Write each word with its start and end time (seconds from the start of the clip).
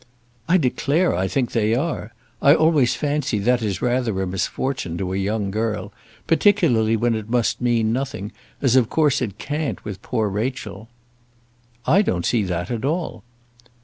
"I 0.49 0.57
declare 0.57 1.13
I 1.15 1.27
think 1.27 1.51
they 1.51 1.75
are. 1.75 2.11
I 2.41 2.55
always 2.55 2.95
fancy 2.95 3.37
that 3.37 3.61
is 3.61 3.83
rather 3.83 4.19
a 4.19 4.25
misfortune 4.25 4.97
to 4.97 5.13
a 5.13 5.15
young 5.15 5.51
girl, 5.51 5.93
particularly 6.25 6.97
when 6.97 7.13
it 7.13 7.29
must 7.29 7.61
mean 7.61 7.93
nothing, 7.93 8.31
as 8.63 8.75
of 8.75 8.89
course 8.89 9.21
it 9.21 9.37
can't 9.37 9.85
with 9.85 10.01
poor 10.01 10.27
Rachel." 10.27 10.89
"I 11.85 12.01
don't 12.01 12.25
see 12.25 12.41
that 12.45 12.71
at 12.71 12.83
all." 12.83 13.21